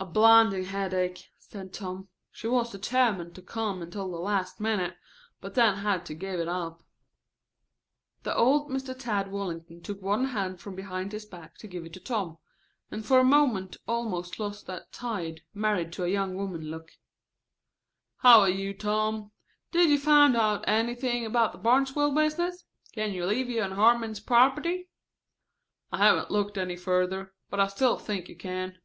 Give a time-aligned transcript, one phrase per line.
[0.00, 2.08] "A blinding headache," said Tom.
[2.30, 4.98] "She was determined to come until the last minute,
[5.40, 6.82] but then had to give it up."
[8.22, 8.94] The old Mr.
[8.96, 12.36] Tad Wallington took one hand from behind his back to give it to Tom,
[12.90, 16.90] and for a moment almost lost that tired, married to a young woman look.
[18.18, 19.30] "How a' you, Tom?" he said.
[19.84, 22.64] "Did you find out anything about that Barnesville business?
[22.92, 24.90] Can you levy on Harmon's property?"
[25.90, 28.76] "I haven't looked any further, but I still think you can."